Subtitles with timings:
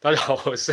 [0.00, 0.72] 大家好，我是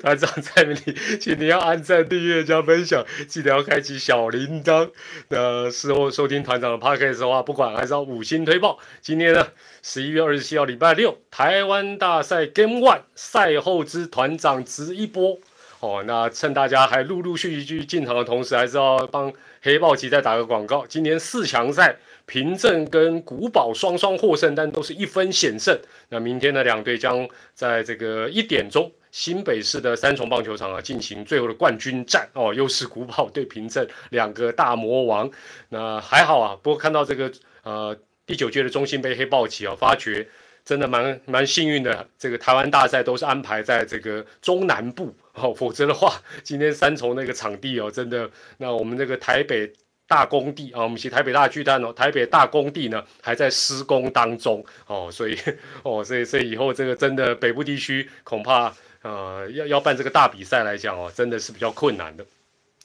[0.00, 4.90] 团长蔡明礼，请你要按赞、订阅、加分享，记得要开启小铃铛。
[5.28, 8.78] 那事后收听团长的 podcast 的话，不管还是要五星推报。
[9.02, 9.48] 今天呢，
[9.82, 15.38] 十一月二十七号，礼拜六，台湾大赛 Game One 赛后之团长直一波。
[15.80, 19.30] 哦，那趁大家还陆陆续续进场的同时，还是要帮
[19.60, 20.86] 黑豹旗再打个广告。
[20.86, 21.98] 今年四强赛。
[22.32, 25.78] 平镇跟古堡双双获胜，但都是一分险胜。
[26.08, 35.30] 那明天的两队将在这个一点钟，新北市的三重棒球场啊进行最后的冠军战哦，又是古堡对平镇两个大魔王。
[35.68, 37.30] 那还好啊，不过看到这个
[37.64, 40.26] 呃第九届的中信杯黑豹旗啊，发觉
[40.64, 42.08] 真的蛮蛮幸运的。
[42.18, 49.70] 这个台湾大赛都是安排在这个中南部哦，否则的话，今天三重那个场地哦，真的那我们这个台北。
[50.12, 51.90] 大工地啊，我们是台北大巨蛋哦。
[51.90, 55.34] 台北大工地呢还在施工当中哦，所以
[55.82, 62.22] 哦，所以所以以后这个真的北部地区恐怕呃要要办这个大比赛来讲哦，真的是比较困难的。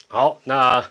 [0.07, 0.81] 好，那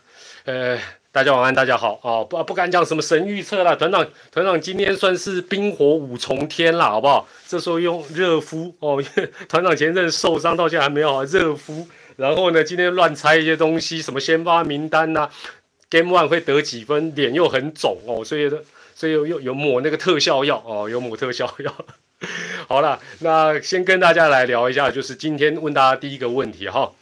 [0.44, 0.78] 呃
[1.10, 3.74] 大家晚安，大家好哦，不不敢讲什么神预测了。
[3.74, 7.26] 团长团长今天算是冰火五重天了，好不好？
[7.48, 9.02] 这时候用热敷哦，
[9.48, 11.88] 团长前阵受伤到现在还没有好热敷。
[12.16, 15.28] 然后呢，今天乱猜一些东西，什么先发名单呐
[15.90, 17.14] ？Game One 会得几分？
[17.14, 18.62] 脸又很肿哦，所以的，
[18.94, 21.74] 所以又有有抹那个特效药哦，有抹特效药。
[22.66, 26.92] 好了，那先跟大家来聊一下，就是今天问大家第一个问题哈，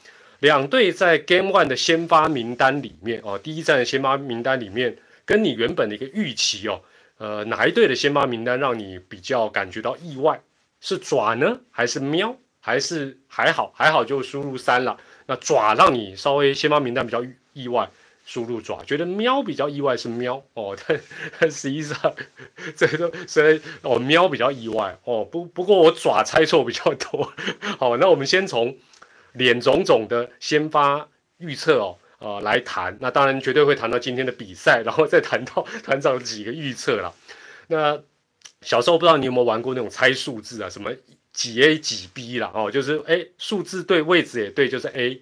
[0.41, 6.81] 两队在 Game One 的先发名单里面哦，第一站的先发名单里面，跟你原本的一个预期哦，
[7.19, 10.41] 呃，哪一队的先发名单让你比较感觉到意外？
[10.81, 12.37] 是爪呢，还是喵？
[12.61, 13.73] 还是还好？
[13.75, 14.99] 还好就输入三了。
[15.27, 17.89] 那爪让你稍微先发名单比较意外。
[18.25, 21.01] 输入爪，觉得喵比较意外是喵哦，但
[21.39, 22.15] 但实际上
[22.75, 27.33] 这个所以哦喵比较意外哦，不不过我爪猜错比较多。
[27.79, 28.77] 好，那我们先从
[29.33, 37.15] 脸种种的先发预测哦，呃来谈，那当然绝对会谈到今天的比赛，然后再谈到团长几个预测了。
[37.67, 38.01] 那
[38.63, 40.91] 小时候不知道你有没有玩过那种猜数字啊，什么
[41.35, 45.21] 几 A 几 B 啦哦，就是哎数字对位置也对就是 A，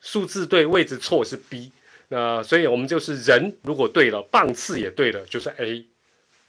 [0.00, 1.72] 数字对位置错是 B。
[2.08, 5.84] 那所以，我们就是人如果对了，棒次也对了，就是 A；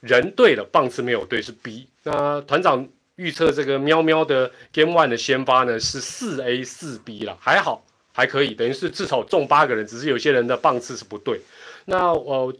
[0.00, 1.88] 人对了，棒次没有对是 B。
[2.02, 2.86] 那团长
[3.16, 11.40] 预测这个喵喵的 Game One 的先发呢是四 A 四 B 了，还好还可以，等于是至少中八个人，只是有些人的棒次是不对。
[11.86, 12.52] 那我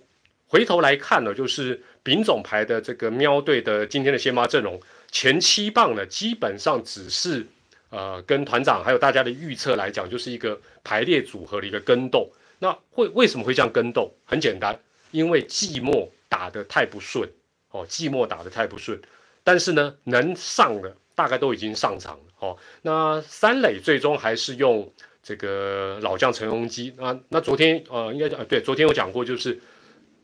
[0.48, 4.80] 回头来看呢，就是丙种牌的这个喵队的今天的先发阵容，
[5.12, 7.46] 前七棒呢基本上只是
[7.90, 12.26] 呃跟团长还有大家的预测来讲，就是一个排列组合的一个跟动。
[12.58, 14.12] 那会为什么会这样跟斗？
[14.24, 14.78] 很简单，
[15.10, 17.28] 因为寂寞打得太不顺
[17.70, 19.00] 哦，寂寞打得太不顺。
[19.44, 22.56] 但是呢，能上的大概都已经上场了哦。
[22.82, 27.16] 那三垒最终还是用这个老将陈荣基啊。
[27.28, 29.60] 那昨天呃，应该讲对，昨天有讲过，就是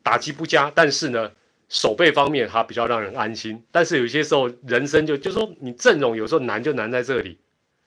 [0.03, 1.31] 打击不佳，但是呢，
[1.69, 3.63] 守备方面他比较让人安心。
[3.71, 7.39] 但是有些时候人生就就说你阵容有时候难就难在这里。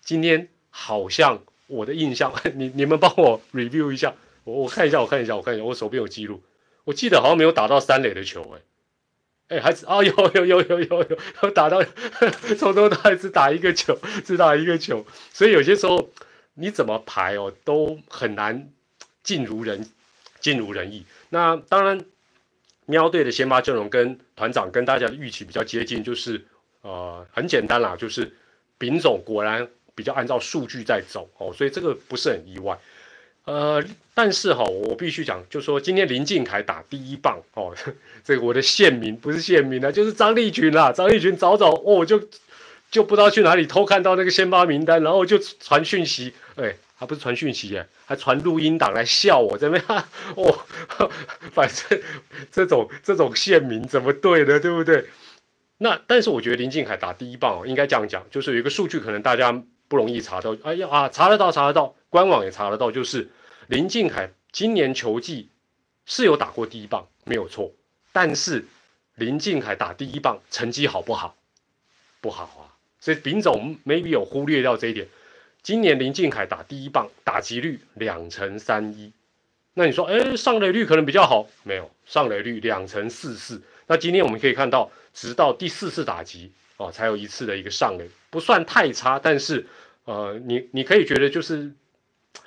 [0.02, 4.14] 今天好像我的印象， 你你们帮我 review 一下。
[4.46, 6.42] 我我看一下，我看一下，我看一下，我手边有记录，
[6.86, 8.56] 我记得好像没有打到三垒的球，
[9.50, 11.08] 哎，哎，还是啊，有有有有有
[11.42, 11.84] 有打到，
[12.58, 16.10] 从头到尾只打一个球，只打一个球，所以有些时候
[16.54, 18.72] 你怎么排哦，都很难
[19.24, 19.90] 尽如人
[20.40, 21.06] 尽如人意。
[21.30, 22.06] 那当然，
[22.86, 26.46] 喵队的先发阵容跟团长跟大家的预期比较接近，就是
[26.82, 28.32] 呃很简单啦，就是
[28.78, 32.78] 丙种果然比较按照数据在走哦，所以这个不是很意外。
[33.46, 33.84] 呃，
[34.14, 37.76] 但是哈，我必须讲，就说今天林敬凯打第一棒哦，
[38.26, 40.92] 这个我的县民不是县民啊，就是张立群啦。
[40.92, 42.20] 张立群早早哦，就
[42.90, 50.08] 就不知道去哪里偷看到那个先发名单，然后就传讯息，哎，还不是传讯息耶，还传录音档来笑我，怎么样？
[50.36, 50.60] 哦，
[51.54, 52.02] 反正
[52.52, 55.06] 这种这种县民怎么对的，对不对？
[55.78, 61.96] 那但是我觉得林敬凯打第一棒哦，应该这样讲，就是有一个数据可能大家不容易查到，哎呀啊，查得到，查得到。
[62.10, 63.30] 官网也查得到，就是
[63.68, 65.50] 林敬凯今年球季
[66.06, 67.72] 是有打过第一棒，没有错。
[68.12, 68.66] 但是
[69.16, 71.36] 林敬凯打第一棒成绩好不好？
[72.22, 72.72] 不好啊。
[73.00, 75.08] 所以丙总 maybe 有忽略掉这一点。
[75.62, 79.12] 今年林敬凯打第一棒打击率两成三一，
[79.74, 81.48] 那你说，哎，上垒率可能比较好？
[81.64, 83.62] 没有，上垒率两成四四。
[83.88, 89.20] 那今天我们可以看到，直到第四次打击哦，才有一次的一个上垒，不算太差。
[89.20, 89.66] 但是
[90.06, 91.72] 呃，你你可以觉得就是。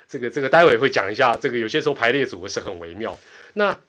[0.07, 3.17] 这个这个待会会讲一下，这个有些时候排列组合是很微妙。
[3.53, 3.79] 那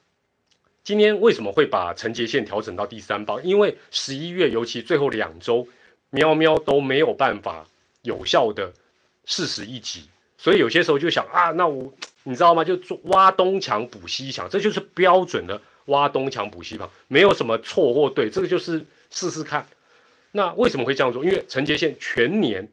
[0.82, 3.42] 今天为什么会把承接线调整到第三棒？
[3.42, 5.66] 因为十一月尤其最后两周，
[6.10, 7.66] 喵喵都没有办法
[8.02, 8.70] 有效的
[9.24, 10.10] 四十一级。
[10.36, 11.90] 所以有些时候就想啊，那我
[12.22, 12.64] 你知道吗？
[12.64, 19.66] 就挖东墙补西墙，这就是标准的挖东墙补西墙，没有什么错或对，这个就是试试看。
[20.32, 21.24] 那为什么会这样做？
[21.24, 22.68] 因为陈杰宪全年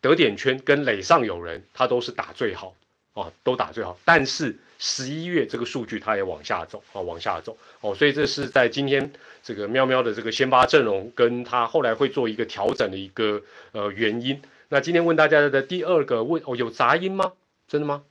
[0.00, 2.74] 得点圈跟垒上有人，他都是打最好
[3.14, 3.98] 啊，都打最好。
[4.04, 9.10] 但是十一月这个数据它也往下走啊，往下走哦，所以这是在今天
[9.42, 14.40] 这个喵喵的这个先发阵容跟他后来会做一个调整的一个呃原因。
[14.68, 17.32] 那今天问大家的第二个问哦，有杂音吗？
[17.66, 18.02] 真的吗？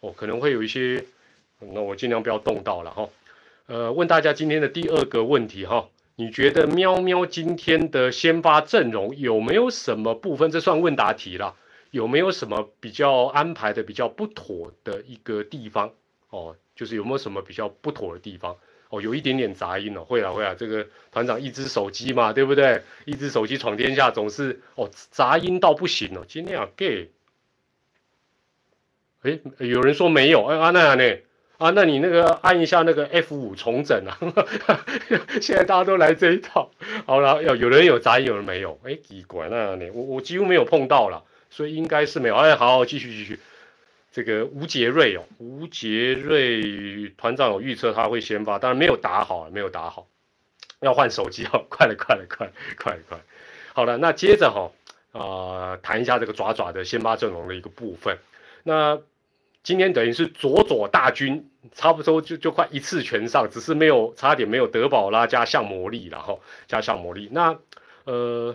[0.00, 1.04] 哦，可能会有一些，
[1.58, 3.08] 那我尽量不要动到了哈。
[3.66, 10.50] 呃，问大家今天的第二个问题哈，你觉得喵喵今天的先发阵容有没有什么部分？
[10.50, 11.56] 这算问答题了，
[11.90, 15.90] 有没有什么比较安排的比较不妥的一个地方？
[16.30, 18.56] 哦，就是有没有什么比较不妥的地方？
[18.90, 22.80] 哦，有一点点杂音哦，会啊会啊，这个团长一只手机嘛，对不对？
[23.06, 26.24] 一只手机闯天下，总是哦杂音到不行哦。
[26.28, 27.10] 今天啊，gay，
[29.22, 31.18] 哎，有人说没有，哎阿奈呢？
[31.64, 34.12] 啊，那你那个按一下那个 F 五重整啊。
[35.40, 36.70] 现在大家都来这一套，
[37.06, 39.88] 好了，有有人有杂音，有人没有，哎，奇怪，那你？
[39.88, 42.36] 我我几乎没有碰到了，所以应该是没有。
[42.36, 43.40] 哎，好，继续继续。
[44.12, 50.06] 这个吴杰瑞哦，吴杰瑞团长有预测他会先发，当然没有打好，没有打好，
[50.80, 52.46] 要换手机哦， 快了，快了，快，
[52.76, 53.18] 快快，
[53.72, 54.70] 好了，那接着哈
[55.18, 58.18] 啊谈一下这个爪爪的先发阵容的一个部分。
[58.64, 59.00] 那
[59.64, 67.28] 今天等于是左左大军，差不多就就快一次全上，只是没有差点没有德保拉加上魔力然后，加上魔力。
[67.32, 67.58] 那
[68.04, 68.54] 呃。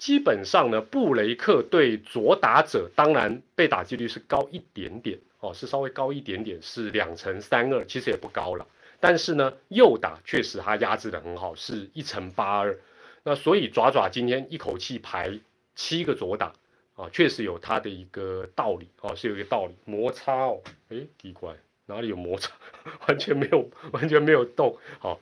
[0.00, 8.66] 基本上呢，布雷克对左打者当然被打几率是高一点点哦，是稍微高一点点，是两成三二，其实也不高了。
[8.98, 12.78] 但是呢，右打确实他压制的很好，是一成八二。
[13.24, 15.38] 那所以爪爪今天一口气排
[15.74, 16.54] 七个左打
[17.00, 19.74] 啊，确实有他的一个道理哦，是有一个道理。
[19.84, 20.60] 摩擦哦，
[20.90, 21.54] 诶，奇怪，
[21.86, 22.52] 哪里有摩擦？
[23.08, 24.76] 完全没有，完全没有动。
[24.98, 25.18] 好，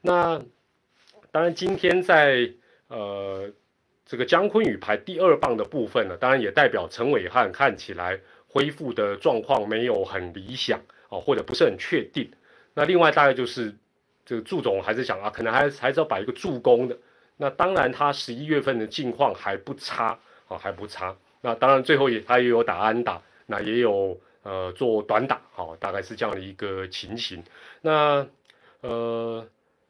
[0.00, 0.42] 那
[1.30, 2.50] 当然今天在
[2.88, 3.50] 呃。
[4.04, 12.30] 这个姜昆宇排第二棒的部分呢，当然也代表陈伟汉看起来恢复的状况没有很理想哦，或者不是很确定。
[12.74, 13.74] 那另外大概就是
[14.26, 16.98] 这个祝总还是想啊，可能还还是要摆一个助攻的。
[17.38, 20.18] 那当然他十一月份的境况还不差
[20.52, 21.16] 啊，还不差。
[21.40, 27.42] 那当然最后也他也有打安打，那也有呃做短打，好，大概是这样的一个情形。
[27.80, 28.26] 那
[28.80, 29.46] 呃。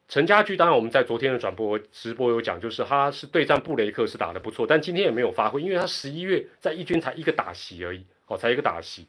[0.09, 9.07] 陈家驹，当然我们在昨天的转播直播有讲，就是他是对战布雷克是打得不错，但今天也没有发挥，因为他十一月在一军才一个打席而已，哦，才一个打席。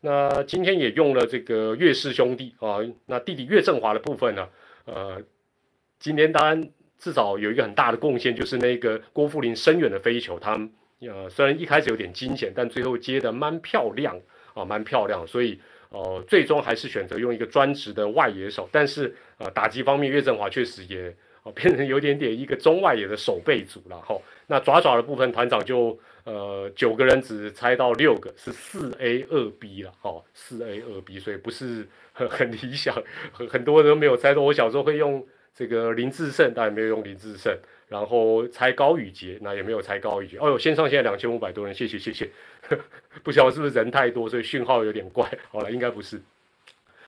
[0.00, 4.48] 那今天也用了这个岳氏兄弟啊，那弟弟岳振华的部分呢，
[4.86, 5.20] 呃，
[5.98, 10.56] 今天当然至少有一个很大的贡献，就是那个郭富林深远的飞球，他
[11.00, 14.18] 呃虽然一开始有点惊险，但最后接的蛮漂亮
[14.54, 15.60] 啊，蛮漂亮，所以。
[15.88, 21.14] 哦，最终还是选择用一个专职的外野手，但是呃，打击方面岳振华确实也
[21.44, 24.20] 哦变成有点点一个中外野的守备组了哈。
[24.48, 32.92] 那爪爪的部分，团长就呃九个人只猜到六个是四 A 二 B 了哈，四 A 二 B，所以不是很很理想，
[33.32, 34.42] 很很多人都没有猜到。
[34.42, 37.56] 我小时候会用这个林志胜，但也没有用林志胜。
[37.88, 40.36] 然后猜高宇杰，那也没有猜高宇杰。
[40.38, 42.28] 哦呦，线上现在两千五百多人，谢谢谢谢。
[43.22, 45.26] 不晓得是不是人太多，所以讯号有点怪。
[45.50, 46.20] 好了，应该不是。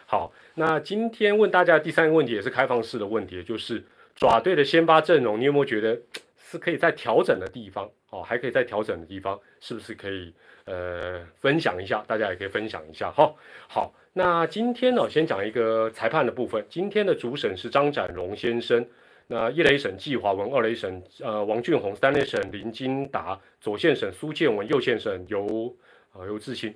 [0.06, 3.82] 好，那今天问大家第三个问题也是开放式的问题，就是
[4.14, 6.00] 爪队的先发阵容，你有没有觉得
[6.38, 7.90] 是可以再调整的地方？
[8.10, 10.32] 哦，还可以再调整的地方，是不是可以
[10.64, 12.02] 呃分享一下？
[12.06, 13.34] 大家也可以分享一下哈。
[13.66, 16.64] 好，那今天呢，先讲一个裁判的部分。
[16.70, 18.86] 今天的主审是张展荣先生。
[19.30, 25.76] 那一雷审季华文，二雷审呃王俊宏，三雷审林金达，左线审苏建文，右线审尤
[26.12, 26.74] 啊尤志清。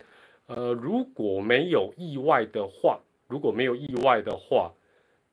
[0.48, 4.70] 呃，如果没有意外的话，如果没有意外的话，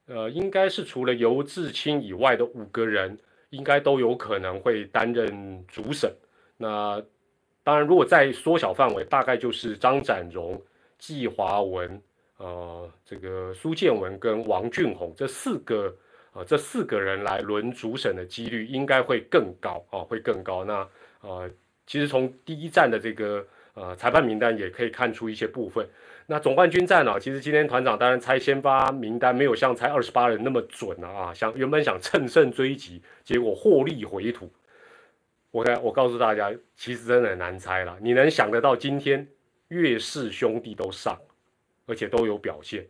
[0.08, 3.18] 呃，应该是除了尤志清以外的五个人，
[3.50, 6.10] 应该都有可能会担任主审。
[6.56, 7.04] 那
[7.66, 10.62] 当然，如果再缩小范围，大概就是张展荣、
[10.98, 12.02] 季华文、
[12.38, 15.94] 呃这个苏建文跟王俊宏这四个。
[16.46, 20.64] 这四个人来轮主审的几率应该会更高啊，会更高。
[20.64, 20.88] 那
[21.22, 21.50] 呃，
[21.86, 25.88] 其实从第一站的这个呃裁判名单也可以看出一些部分。
[26.26, 34.52] 那总冠军战呢，其实今天团长当然猜先发名单没有像猜二十八人那么准了啊，想原本想乘胜追击，结果获利回吐。
[35.52, 37.98] 我我告诉大家，其实真的很难猜了。
[38.00, 39.28] 你能想得到今天
[39.70, 41.20] 岳氏兄弟都上，
[41.88, 42.86] 而且都有表现，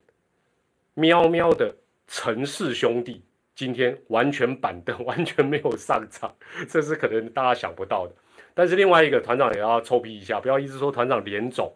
[0.93, 1.73] 喵喵的
[2.05, 3.23] 陈氏兄弟。
[3.59, 6.33] 今天完全板凳， 完全没有上场，
[6.69, 8.15] 这是可能大家想不到的。
[8.53, 11.75] 但是另外一个团长也要臭屁一下，不要一直说团长连走，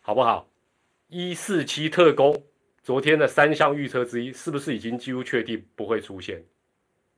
[0.00, 0.48] 好不好？
[1.08, 2.42] 一四七特工
[2.82, 6.42] 昨天的三项预测之一，是不是已经几乎确定不会出现？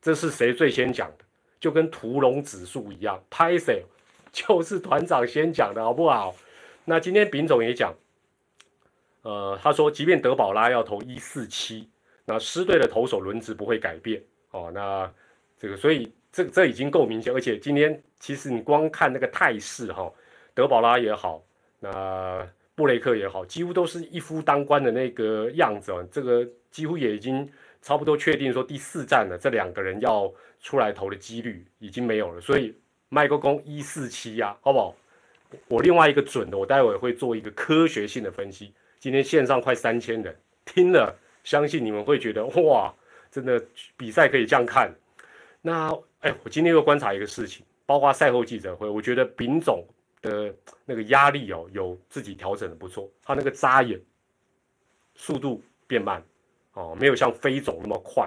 [0.02, 1.24] 这是谁最先讲的？
[1.60, 3.84] 就跟屠龙指数一样，拍谁
[4.32, 6.34] 就是团长先讲的，好不好？
[6.84, 7.94] 那今天丙总也讲，
[9.22, 11.88] 呃，他说即便德保拉要投一四七，
[12.24, 14.70] 那狮队的投手轮值不会改变哦。
[14.74, 15.12] 那
[15.58, 20.12] 这个所以这这已经够明显，而且今天其实你光看那个态势哈，
[20.54, 21.42] 德保拉也好，
[21.80, 22.48] 那。
[22.76, 26.04] 布雷克也好，几乎都是一夫当关的那个样子哦。
[26.10, 27.48] 这个几乎也已经
[27.80, 30.28] 差不多确定说第四站了，这两个人要
[30.60, 32.40] 出来投的几率已经没有了。
[32.40, 32.76] 所以
[33.10, 34.92] 麦克公一四七呀，好不好？
[35.68, 38.74] 我另外一个准的，我待会会做一个科学性的分析。
[38.98, 42.92] 今天线上快三千人听了，相信你们会觉得哇，
[43.30, 43.62] 真的
[43.96, 44.92] 比赛可以这样看。
[45.62, 49.86] 那哎，我今天又观察一个事情，包括赛后记者会，我觉得丙总。
[50.24, 50.54] 的
[50.86, 54.00] 那个压力哦，有自己调整的不错，他那个眨眼
[55.14, 56.24] 速度变慢
[56.72, 58.26] 哦，没有像飞总那么快。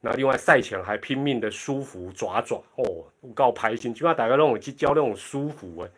[0.00, 5.90] 那另外赛前还拼命的舒服爪爪哦，我告排心，起码打个那种去教那种舒服哎。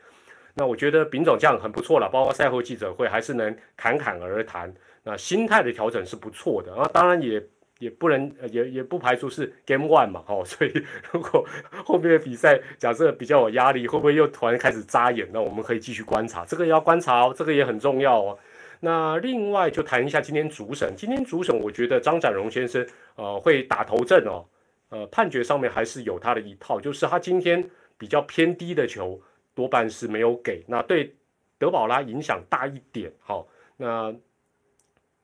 [0.59, 4.71] 那我觉得丙总这样很不错了，包括赛后记者会还是能侃侃而谈。
[5.05, 7.43] 那心态的调整是不错的，然后当然也。
[7.81, 11.47] 也不能，也也不排除是 Game One 嘛，哦， 所以如果
[11.85, 15.29] 后面的比赛假设比较有压力，会不会又突然开始扎眼？
[15.33, 18.39] 那我们可以继续观察，这个要观察哦，这个也很重要哦。
[18.81, 22.85] 那另外就谈一下今天主审，今天主审我觉得张展荣先生
[23.15, 24.45] 呃会打头阵哦，
[24.89, 27.65] 呃判决上面还是有他的一套，就是他今天
[27.97, 29.21] 比较偏低的球
[29.59, 31.13] 多半是没有给，那对
[31.59, 33.45] 德保拉影响大一点，好，
[33.77, 34.15] 那。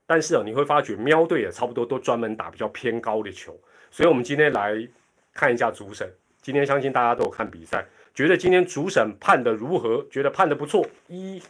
[0.07, 3.59] 但是哦，你会发觉喵队也差不多都专门打比较偏高的球，
[3.91, 4.87] 所以我们今天来
[5.33, 6.07] 看一下主审。
[6.43, 10.05] 今天相信大家都有看比赛，觉得今天主审判的如何？
[10.11, 10.87] 觉得判的不错。
[11.09, 11.43] 一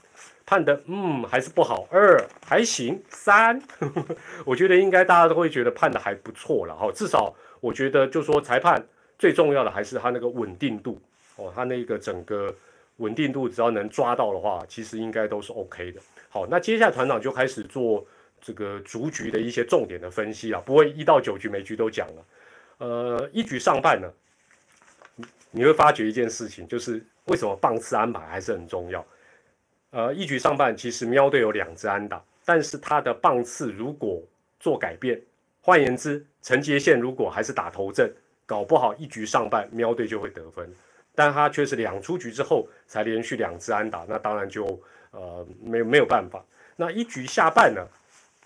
[0.46, 3.60] 判的嗯还是不好，二还行，三
[4.46, 6.92] 我觉得应该大家都会觉得判的还不错了哈。
[6.92, 8.80] 至少我觉得就说裁判
[9.18, 11.00] 最重要的还是他那个稳定度
[11.34, 12.54] 哦，他那个整个
[12.98, 16.00] 稳定度只要能抓到的话，其实应该都是 OK 的。
[16.28, 18.06] 好，那接下来团长就开始做。
[18.46, 22.24] 这个逐局的一些重点的分析啊，不会一到九局每局都讲了。
[22.76, 24.06] 呃，一局上半呢，
[25.50, 29.02] 你会发觉一件事情，就是为什么棒次安排还是很重要。
[29.92, 34.22] 呃，一局上半其实喵队有两支安打，但是他的棒次如果
[34.60, 35.18] 做改变，
[35.62, 40.70] 换言之，陈杰宪如果还是打头阵，搞不好一局上半喵队就会得分，
[41.14, 44.64] 但他却是两出局之后才连续两次安打，那当然就
[45.10, 46.44] 呃没没有办法。
[46.76, 47.86] 那一局下半呢？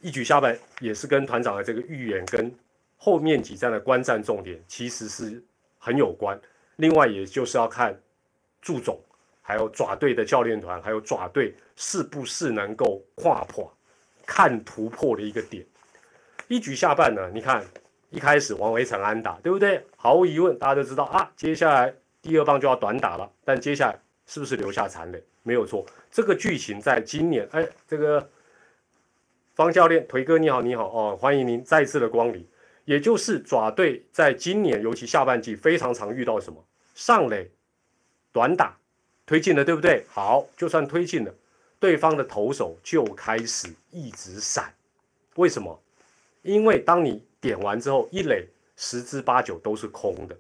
[0.00, 2.54] 一局下半也是跟团长的这个预言跟
[2.96, 5.42] 后面几站的观战重点其实是
[5.78, 6.40] 很有关。
[6.76, 7.98] 另外，也就是要看
[8.62, 9.00] 祝总
[9.42, 13.72] 还有爪队的教练团，还有爪队是不是能够跨破
[14.24, 15.66] 看突破的一个点。
[16.46, 17.64] 一局下半呢，你看
[18.10, 19.84] 一开始王维成安打，对不对？
[19.96, 23.30] 毫无疑问，大家都知道啊，接下来第二棒就要短打了。
[23.44, 25.22] 但接下来是不是留下残垒？
[25.42, 28.28] 没有错，这个剧情在今年，哎，这个。
[29.54, 32.46] 方教练，腿哥你好，你好哦，欢迎您再次的光临。
[32.84, 37.50] 也就是爪队在今年，尤其下半季，非常常遇到什么上垒、
[38.30, 38.78] 短打、
[39.26, 40.04] 推进了，对不对？
[40.08, 41.34] 好，就算推进了，
[41.80, 44.72] 对方的投手就开始一直闪。
[45.34, 45.76] 为什么？
[46.42, 48.46] 因为当你点完之后，一垒
[48.76, 50.36] 十之八九都是空的。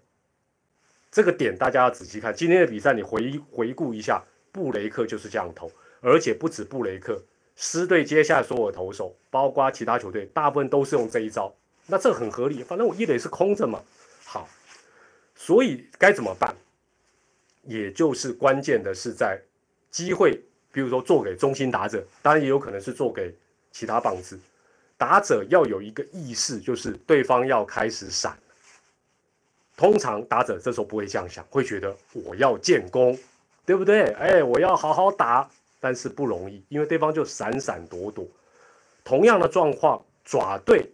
[1.18, 4.22] 这个点大家要仔细看，今天的比赛你回回顾一下，
[4.52, 5.68] 布雷克就是这样投，
[6.00, 7.20] 而且不止布雷克。
[7.56, 11.52] 狮队接下来所有投手，包括其他球队，大部分都是用这一招。
[11.88, 13.82] 那这很合理，反正我一垒是空着嘛。
[14.26, 14.48] 好，
[15.34, 16.54] 所以该怎么办？
[17.64, 19.42] 也就是关键的是在
[19.90, 23.34] 机会，比如说做给中心打者，当然也有可能是做给
[23.72, 24.38] 其他棒子
[24.96, 28.38] 打者，要有一个意识，就是对方要开始闪。
[29.78, 33.16] 通常打者这时候不会这样想，会觉得我要建功，
[33.64, 34.12] 对不对？
[34.12, 35.48] 哎，我要好好打。
[35.80, 38.26] 但是不容易，因为对方就闪闪躲躲。
[39.04, 40.90] 同样的状况，爪队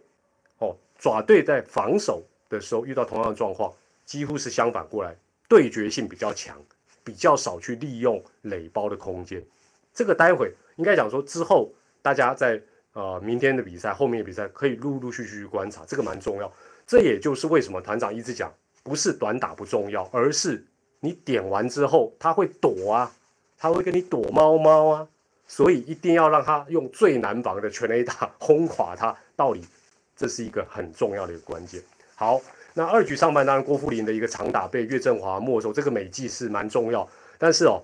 [0.59, 3.73] 哦，爪队在防守的时候遇到同样的状况，
[4.05, 5.15] 几乎是相反过来，
[5.49, 6.55] 对决性比较强，
[7.03, 9.43] 比较少去利用垒包的空间。
[9.91, 11.71] 这个待会应该讲说之后，
[12.03, 12.61] 大家在
[12.93, 16.53] 呃明天的比赛后面的比赛可以陆陆续续去观察，这个蛮重要。
[16.85, 18.53] 这也就是为什么团长一直讲，
[18.85, 20.63] 不是短打不重要，而是
[21.01, 23.11] 你点完之后他会躲啊。
[23.57, 25.07] 他会跟你躲猫猫啊，
[25.47, 29.15] 所以一定要让他用最难防的全垒打 轰垮他。
[29.35, 29.65] 道理，
[30.13, 31.81] 这是一个很重要的一个关键。
[32.15, 32.39] 好，
[32.73, 37.07] 那二局上半当然郭富林的一个长打被岳振华没收，这个美记是蛮重要。
[37.39, 37.81] 但是哦，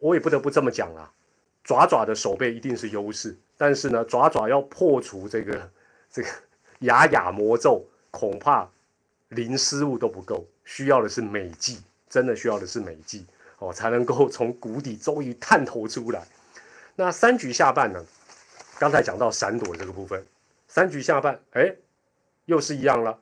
[0.00, 1.08] 我也不得不这么讲啦，
[1.62, 5.70] 爪爪的手背一定是优势，但是呢，爪爪要破除这个
[6.10, 6.28] 这个
[6.80, 8.68] 雅雅魔咒，恐怕
[9.32, 13.26] 零失误都不够，需要的是美技，真的需要的是美技
[13.58, 16.22] 哦，才能够从谷底终于探头出来。
[16.94, 18.04] 那三局下半呢？
[18.78, 20.22] 刚才讲到闪躲这个部分，
[20.68, 21.74] 三局下半，哎，
[22.46, 23.18] 又是一样了。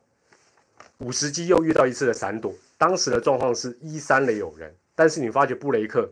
[0.98, 6.10] 五十击又遇到一次的闪躲，当时的状况是一三垒有人，但是你发觉布雷克，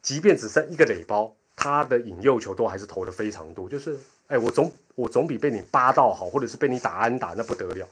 [0.00, 3.68] 即便只剩一个垒包，他的引诱球都还是投的非常多。
[3.68, 7.86] 就是，哎，我总我总比被你扒到好，或者是被你打安打那不得了。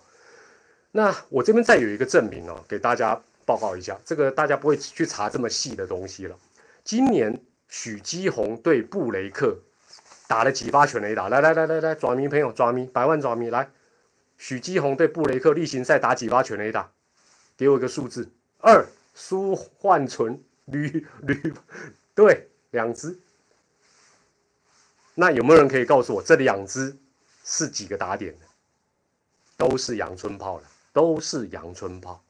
[0.97, 6.35] 那我这边再有一个证明哦，给大家报告一下，这个大家不会去查这么细的东西了。
[6.85, 7.39] 今年
[7.69, 9.59] 许基宏对布雷克。
[10.29, 13.71] 打了几发全雷打，来来来来来，爪迷朋友，爪迷，百万爪迷来。
[14.39, 16.91] 许基宏对布雷克例行赛打几发全雷打？
[17.57, 18.29] 给我一个数字。
[18.59, 18.85] 二，
[19.15, 21.55] 苏焕存吕吕，
[22.13, 23.17] 对，两只。
[25.15, 26.97] 那有没有人可以告诉我，这两只
[27.45, 28.47] 是几个打点的？
[29.57, 30.65] 都是阳春炮了，
[30.97, 32.25] 都是阳春炮。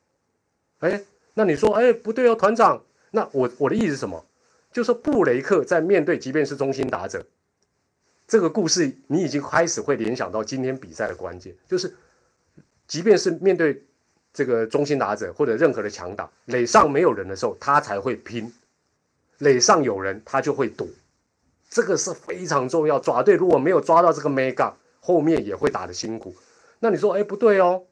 [0.80, 1.00] 哎，
[1.34, 2.82] 那你说，哎，不对哦，团长。
[3.12, 4.26] 那我我的意思是什么？
[4.72, 7.24] 就是布雷克在面对，即便是中心打者。
[8.26, 11.94] 这个故事，你已经开始会联想到今天比赛的关键，就是，
[12.88, 13.80] 即便是面对
[14.32, 18.50] 这个中心打者或者任何的强打，垒上没有人的时候，他才会拼；
[19.38, 20.88] 垒上有人，他就会躲。
[21.70, 22.98] 这个是非常重要。
[22.98, 26.34] 爪队如果没有抓到这个 mega，后面也会打得辛苦。
[26.80, 27.84] 那你说，哎，不对哦，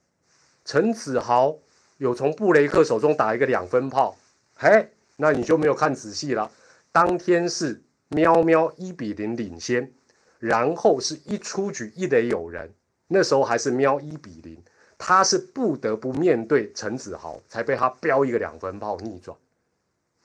[0.64, 1.56] 陈子豪
[1.98, 4.16] 有从布雷克手中打一个两分炮，
[4.56, 6.50] 嘿，那你就没有看仔细了。
[6.90, 9.92] 当天是喵喵一比零领先。
[10.40, 12.70] 然后是一出局一垒有人，
[13.06, 14.62] 那时候还是喵一比零，
[14.98, 19.34] 他是不得不面对陈子豪，才被他飙一个两分炮逆转。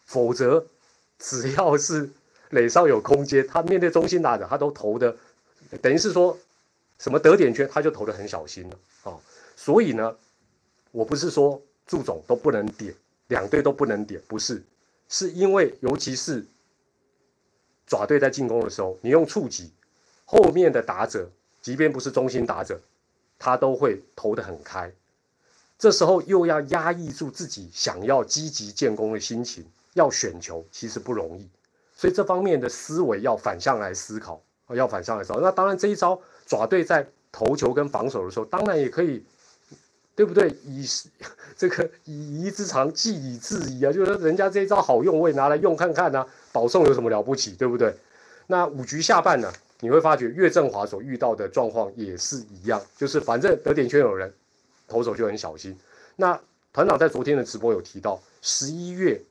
[0.04, 0.66] 否则，
[1.20, 2.10] 只要是
[2.50, 5.16] 垒上有空间，他面对中心打者，他都投的，
[5.82, 6.38] 等于是说
[6.98, 9.16] 什么得点圈，他就投的很小心了啊。
[9.56, 10.14] 所以呢，
[10.92, 12.94] 我不是说祝总都不能点，
[13.28, 14.64] 两队都不能点，不是，
[15.08, 16.46] 是因为尤其是
[17.86, 19.72] 爪队在进攻的时候，你用触及。
[20.26, 21.28] 后面的打者，
[21.60, 22.80] 即便不是中心打者，
[23.40, 24.92] 他都会投得很开。
[25.80, 31.50] 这时候又要压抑住自己想要积极建功的心情，要选球其实不容易。
[31.96, 35.40] 所以这方面的思维要反向来思考，要反向来思考。
[35.40, 39.26] 那当然这一招爪队在投球跟防守的时候，当然也可以，
[40.20, 40.50] 对不对？
[40.66, 40.86] 以
[41.56, 46.26] 这个以夷之长技以制夷啊，就是人家这一招好用，我也拿来用看看呐。
[46.52, 47.96] 保送有什么了不起，对不对？
[48.48, 49.50] 那五局下半呢？
[49.80, 54.30] 你会发觉岳振华所遇到的状况也是一样，就是反正得点圈有人，
[54.90, 55.74] 投手就很小心。
[56.18, 56.38] 那
[56.74, 59.22] 团长在昨天的直播有提到，十一月，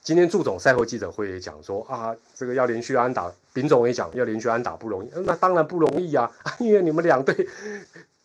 [0.00, 7.48] 今天祝总赛后记者会也讲说啊，这个要连续安打，丙总也讲要连续安打不容易，那当然不容易啊， 因为你们两队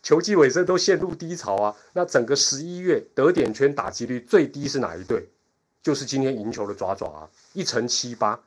[0.04, 1.76] 球季尾声都陷入低潮啊。
[1.94, 5.28] 那整个十一月得点圈打击率最低是哪一队？
[5.84, 8.40] 就是今天赢球的爪爪啊，一成七八。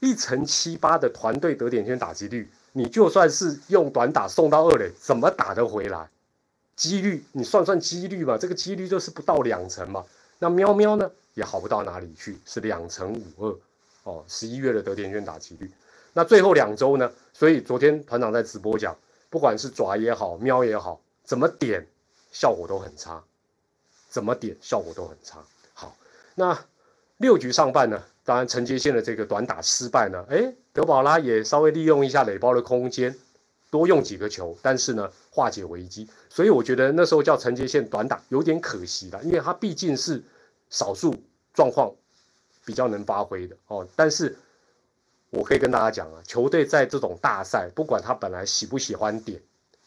[0.00, 6.08] 一成七八的团队得点圈打击率，你就算是用短打送到二垒，怎么打得回来？
[6.76, 10.04] 几率你算算几率嘛，这个几率就是不到两成嘛。
[10.38, 13.58] 那喵喵呢，也好不到哪里去，是两成五二
[14.04, 14.24] 哦。
[14.28, 15.68] 十一月的得点圈打击率，
[16.12, 17.10] 那最后两周呢？
[17.32, 18.96] 所以昨天团长在直播讲，
[19.30, 21.86] 不管是爪也好，喵也好，怎么点
[22.32, 23.22] 效果都很差，
[24.08, 25.38] 怎么点效果都很差。
[25.74, 25.96] 好，
[26.34, 26.58] 那
[27.18, 28.02] 六局上半呢？
[28.24, 33.16] 当然，承接线的这个短打失败呢，哎，德保拉也稍微利用一下垒包的空间，
[33.70, 36.06] 多用几个球，但是呢，化解危机。
[36.28, 40.22] 所以我觉得那时候叫承接线短打有点可惜了，因为他毕竟是
[40.68, 41.14] 少数
[41.54, 41.90] 状况
[42.66, 43.88] 比较能发挥的哦。
[43.96, 44.36] 但是
[45.30, 49.40] 我可以跟大家讲啊，球队在这种大赛，不管他本来喜不喜欢点，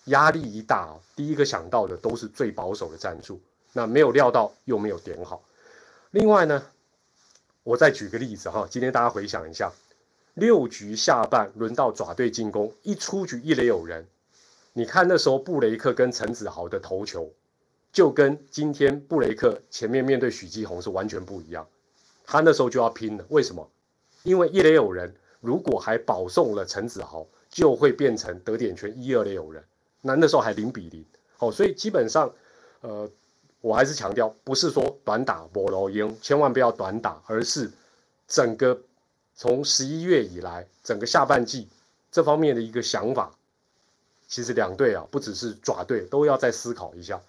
[0.06, 3.41] 压力一大哦，第一个想到的都是最保守的战术。
[3.73, 5.41] 那没有料到又没有点好，
[6.12, 6.63] 另外呢？
[7.63, 9.71] 我再举个例子哈，今天大家回想一下，
[10.34, 14.08] 六局下半轮到爪队进攻，一出局一垒有人，
[14.73, 17.32] 你看那时候布雷克跟陈子豪的投球，
[17.93, 21.67] 就跟今天布雷克前面面对许基宏是完全不一样，
[22.25, 23.69] 他那时候就要拼了，为什么？
[24.23, 29.62] 因为一垒有人，如果还保送了陈子豪，就会变成得点圈一二的有人，
[29.99, 31.06] 那那时候还零比零，
[31.39, 32.34] 哦，所以基本上，
[32.80, 33.10] 呃。
[33.63, 37.69] 我还是强调，不是说短打波罗赢，千万不要短打，而是
[38.27, 38.75] 整个
[39.36, 41.69] 从十一月以来，整个下半季
[42.12, 43.32] 这方面的一个想法，
[44.27, 47.21] 其实两队啊，不只是爪队，都要再思考一下。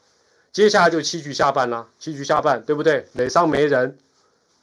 [0.52, 3.06] 接下来就七局下半啦，七局下半，对不对？
[3.12, 3.98] 垒上没人，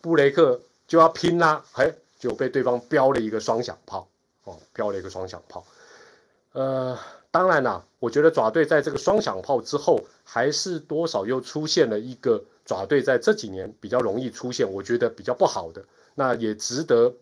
[0.01, 4.07] 布雷克就要拼啦，哎，就被对方标了一个双响炮，
[4.43, 5.65] 哦，标了一个双响炮。
[6.51, 6.99] 呃，
[7.31, 17.13] 当然啦，我觉得爪队在这个双响炮之后，还是多少又出现了一个爪队在这几年比较容易出现，我觉得比较不好的，那也值得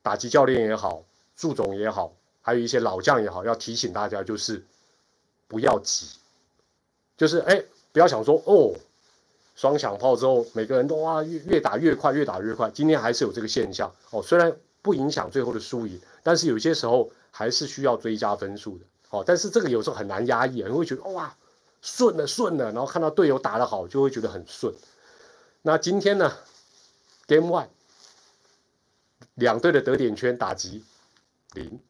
[0.00, 1.02] 打击教练也好，
[1.36, 4.64] 祝总也好，还有一些老将也好，要提醒大家，就是
[5.48, 6.06] 不要急，
[7.16, 8.72] 就是哎，不要想说哦。
[9.56, 12.70] 双响炮之后，每个人都哇越越打越快，越打越快。
[12.70, 19.24] 今天还是有这个现象哦，虽然不影响最后的输赢，但是有些时候还是需要追加分数的哦。
[19.26, 21.34] 但是这个有时候很难压抑，你会觉得哇
[21.80, 24.74] 顺了顺了，然后看到队友打得好，就会觉得很顺。
[25.62, 26.32] 那今天呢
[27.26, 27.68] ，Game One
[29.36, 30.84] 两队的得点圈打击
[31.54, 31.80] 零，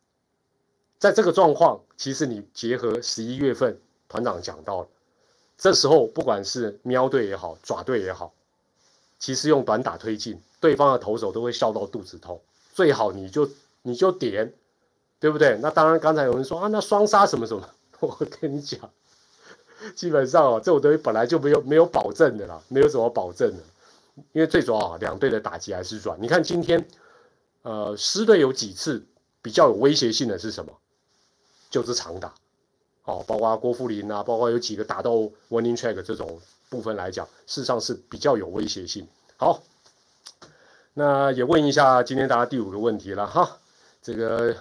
[1.01, 4.89] 在这个状况，其实你结合十一月份团长讲到了。
[5.59, 8.33] 这时候，不管是喵队也好，爪队也好，
[9.19, 12.41] 其实用短打推进，对方的投手都会笑到肚子痛。
[12.75, 13.49] 最好你就
[13.83, 14.53] 你就点，
[15.19, 15.59] 对不对？
[15.63, 17.69] 那当然，刚才有人说啊，那双杀什么什么，
[18.01, 18.79] 我跟你讲，
[19.95, 23.63] 基本上哦，这种东西本来就没有没有保证的啦，没有什么保证的。
[24.33, 26.21] 因为最主要啊，两队的打击还是软。
[26.21, 26.87] 你看今天，
[27.63, 29.05] 呃，狮队有几次
[29.41, 30.73] 比较有威胁性的是什么？
[31.71, 32.33] 就是长打。
[33.07, 35.13] 哦，包括郭富林啊，包括有几个打到
[35.49, 39.07] winning track 这种部分来讲，事实上是比较有威胁性。
[39.37, 39.63] 好，
[40.93, 43.59] 那也问一下今天大家第五个问题了哈，
[44.03, 44.57] 这个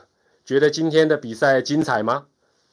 [0.45, 2.27] 觉得今天的比赛精彩吗？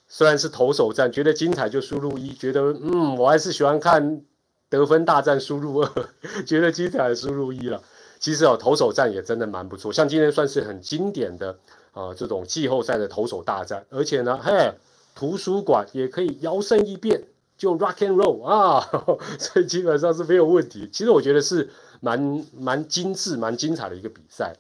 [0.09, 4.21] 虽然是投手战，觉得精彩就输入一，觉得嗯，我还是喜欢看
[4.69, 6.09] 得分大战输入二，
[6.45, 7.83] 觉得精彩输入一了。
[8.21, 11.57] 其实哦，投手战也真的蛮不错，像今天算是很经典的
[11.93, 14.75] 啊这种季后赛的投手大战，而且呢，嘿。
[15.15, 17.25] 图书馆也可以摇身一变
[17.59, 18.81] 就 rock and roll 啊，
[19.39, 20.89] 所以基本上是没有问题。
[20.93, 21.71] 其实我觉得是
[22.01, 24.55] 蛮蛮精致、蛮精彩的一个比赛。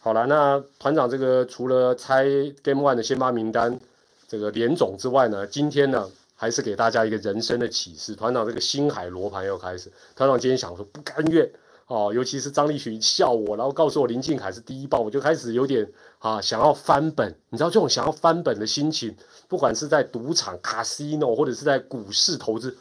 [0.00, 2.24] 好了，那团长这个除了猜
[2.62, 3.78] Game One 的先发名单
[4.26, 8.16] 这个连总之外呢，今天呢还是给大家一个人生的启示。
[8.16, 11.48] 团长这个星海罗盘又开始，团长今天想说不甘愿。
[11.92, 15.86] 哦，尤其是张立群笑我，然后告诉我林敬凯是第一棒，我就开始有点
[16.20, 17.38] 啊想要翻本。
[17.50, 19.14] 你知道这种想要翻本的心情，
[19.46, 22.74] 不管是在赌场、卡西诺，或者是在股市投资，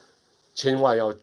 [0.55, 1.13] 千万要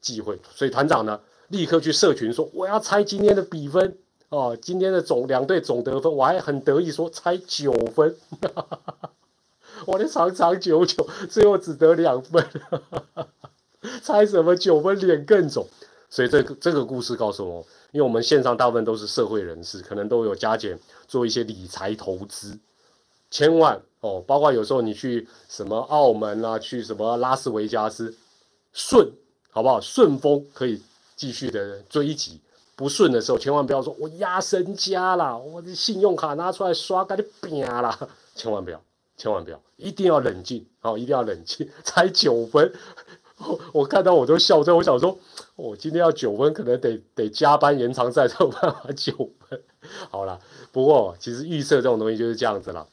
[0.00, 0.40] 忌讳。
[0.56, 3.96] 所以团长呢，立刻去社群说我要猜今天的比分
[4.28, 8.16] 哦，今天的总两队总得分，我还很得意说猜九分，
[9.86, 12.44] 我的长长久久，最后只得两分，
[14.02, 15.64] 猜什么九分脸更肿。
[16.08, 22.56] 所以这个这个故事告诉我，因为我们线上大部分都是社会人士，可能都有加减做一些理财投资，
[23.30, 28.14] 千万哦，包括有时候你去什么澳门啊，去什么拉斯维加斯，
[28.72, 29.10] 顺
[29.50, 29.80] 好不好？
[29.80, 30.80] 顺风可以
[31.16, 32.40] 继续的追击，
[32.76, 37.98] 不顺的时候千万不要说我压身家啦，我的信用卡拿出来刷，给你扁啦，
[38.34, 38.80] 千万不要，
[39.16, 42.72] 千万不要，一定要冷静，好，一定要冷静，才九分。
[43.72, 45.18] 我看到我都笑，在我想说，
[45.56, 49.60] 我今天要九分，可能得得加班延长赛才有办法九分。
[50.10, 50.40] 好了，
[50.72, 52.86] 不过其实预测这种东西就是这样子了。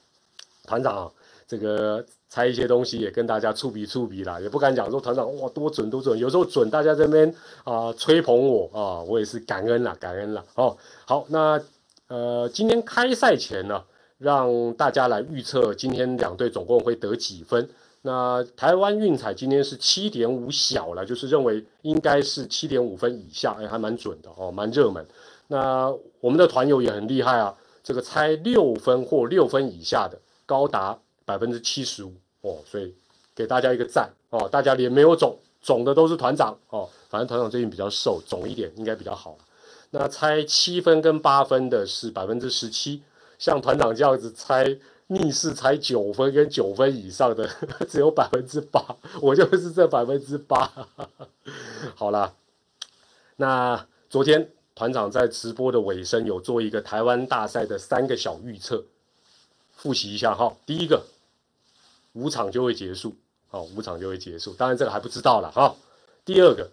[0.67, 1.12] 团长，
[1.47, 10.43] 这个猜一些东西也跟大家触笔触笔啦，也不敢讲说团长哇多准多准，有时候准，大家这边啊吹捧我啊，我也是感恩了，感恩了。
[10.56, 11.60] 哦，好，那
[12.10, 13.82] 呃今天开赛前呢，
[14.17, 17.69] 让大家来预测今天两队总共会得几分。
[18.05, 25.05] 那台湾运彩今天是七点五小了，就是认为应该是七点五分以下，哎，还蛮准的哦，蛮热门。
[25.47, 25.89] 那
[26.19, 32.93] 我们的团友也很厉害啊，这个猜六分或六分以下的高达百分之七十五哦，所以
[33.33, 39.37] 给大家一个赞哦，大家脸没有肿，肿的都是团长哦，反正团长最近比较瘦，肿一点应该比较好。
[39.91, 43.01] 那猜七分跟八分的是百分之十七，
[43.39, 44.77] 像团长这样子猜。
[45.13, 47.47] 逆势才九分跟九分以上的
[47.88, 48.84] 只有百分之八，
[49.21, 50.71] 我就是这百分之八。
[51.95, 52.36] 好了，
[53.36, 58.84] 那昨天团长在直播的尾声有做一个台湾大赛的三个小预测，
[59.76, 60.56] 复习一下哈。
[60.65, 61.06] 第一个，
[62.13, 63.15] 五场就会结束，
[63.47, 65.76] 好，五场就会结束，当然这个还不知道了哈。
[66.26, 66.69] 第二个，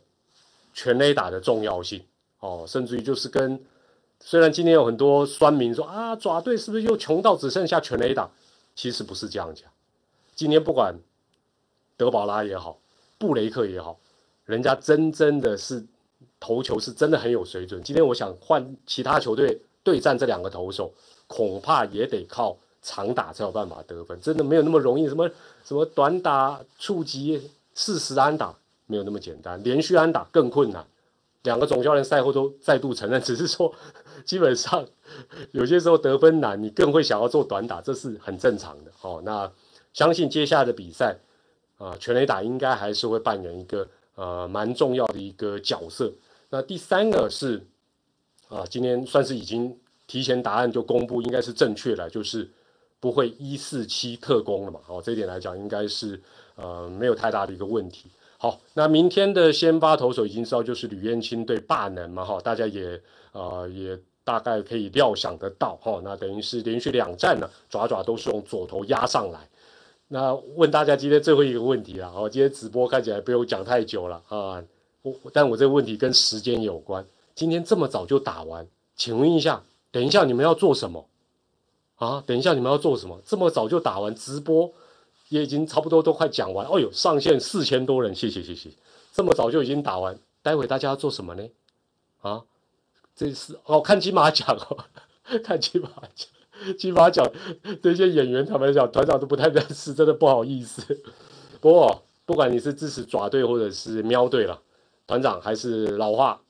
[0.72, 2.04] 全垒打的重要性，
[2.40, 3.62] 哦，甚至于就是跟。
[4.22, 8.30] 虽然今天有很多酸民说啊，爪队是不是又穷到只剩下全垒打？
[8.76, 9.68] 其实不是这样讲。
[10.34, 10.94] 今天不管
[11.96, 12.78] 德保拉也好，
[13.18, 13.98] 布雷克也好，
[14.44, 15.84] 人家真真的是
[16.38, 17.82] 投球是真的很有水准。
[17.82, 20.92] 今天我想换其他球队对战这两个投手，
[21.26, 25.08] 恐怕也得靠长打才有办法得分，真的没有那么容易。
[25.08, 25.28] 什么
[25.64, 28.54] 什么短打触及四十安打
[28.86, 30.86] 没有那么简单，连续安打更困难。
[31.42, 33.74] 两个总教练赛后都再度承认，只是说
[34.24, 34.86] 基本上
[35.52, 39.22] 有些时候得分难，你更会想要做短打，这是很正常的哦。
[39.24, 39.50] 那
[39.92, 41.18] 相信接下来的比赛
[41.78, 46.12] 啊，全垒打应该还是会扮演一个呃蛮重要的一个角色。
[46.50, 47.66] 那第三个是
[48.48, 52.46] 啊，今天算是已经提前答案就公布，应该是正确的，就是
[53.00, 54.80] 不会一四七特工了嘛。
[54.88, 56.20] 哦，这一点来讲应该是
[56.56, 58.10] 呃没有太大的一个问题。
[58.42, 62.98] 好，那明天的先发投手已经知道，就是吕彦青对霸能嘛，哈，大家也
[63.32, 69.46] 呃也大概可以料想得到，哈，那等于是连续两战呢，爪爪都是用左投压上来。
[70.08, 74.64] 那问大家今天最后一个问题了，哦，今天直播看起来不用讲太久了啊，
[75.02, 81.06] 我但我这个问题跟时间有关，今天这么早就打完，请问一下，等一下你们要做什么
[81.96, 82.24] 啊？
[82.26, 83.20] 等一下你们要做什么？
[83.22, 84.72] 这么早就打完直播？
[85.30, 88.68] 也已经差不多都快讲完，哦呦，上线四千多人，谢谢谢谢，
[89.12, 91.48] 这么早就已经打完，待会大家要做什么呢？
[92.20, 92.42] 啊，
[93.14, 94.84] 这是哦，看金马奖哦，
[95.44, 96.28] 看金马奖，
[96.76, 97.24] 金马奖
[97.80, 100.82] 这些演员，他们讲团长都不太认识，真的不好意思。
[101.60, 104.60] 不过不管你是支持爪队或者是喵队了，
[105.06, 106.40] 团长还是老话，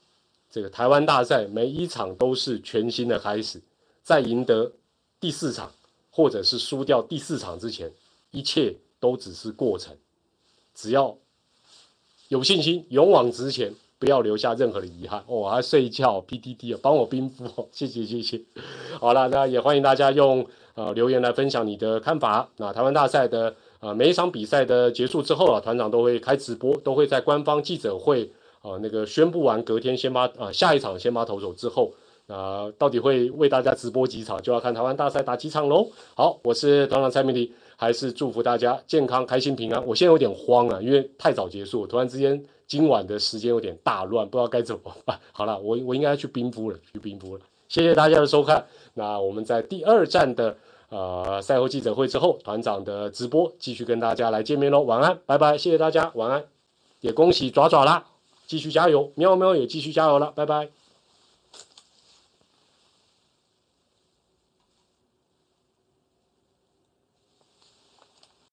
[0.50, 3.60] 这个台湾大赛每一场都是全新的开始，
[4.02, 4.72] 在赢得
[5.20, 5.70] 第四场
[6.10, 7.92] 或者是输掉第四场之前。
[8.30, 9.96] 一切都只是过程，
[10.74, 11.16] 只要
[12.28, 15.24] 有信心，勇往直前，不要留下任何的遗憾。
[15.26, 18.40] 哦，还睡觉，P D D 啊，帮我冰敷，谢谢谢谢。
[19.00, 22.48] 好了，那也欢迎大家用呃留言来分享你的看法。
[22.58, 28.30] 那台湾大赛的呃每一场比赛的结束之后啊，团长都会开直播，都会在官方记者会
[28.62, 31.92] 啊那个宣布完隔天先发啊下一场先发投手之后，
[32.28, 35.90] 啊到底会为大家直播几场，就要看台湾大赛打几场喽。
[36.14, 37.52] 好，我是团长蔡明迪。
[37.80, 39.82] 还是祝福大家健康、开心、平安。
[39.86, 45.18] 我现在有点慌啊，因为太早结束，突然之间今晚的时间有点大乱，不知道该怎么办。
[45.32, 47.42] 好了，我我应该去冰敷了，去冰敷了。
[47.70, 48.62] 谢谢大家的收看。
[48.92, 50.54] 那我们在第二站的
[50.90, 54.80] 呃赛后记者会之后，团长的直播继续跟大家来见面喽。
[54.80, 56.44] 晚安，拜拜，谢谢大家，晚安。
[57.00, 58.04] 也恭喜爪爪啦，
[58.46, 59.10] 继续加油。
[59.14, 60.79] 喵喵也继续加油了，拜拜。